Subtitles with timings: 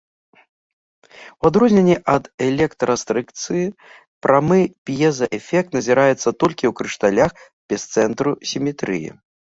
[1.33, 3.65] У адрозненні ад электрастрыкцыі,
[4.27, 4.57] прамы
[4.91, 7.31] п'езаэфект назіраецца толькі ў крышталях
[7.75, 9.09] без цэнтру сіметрыі.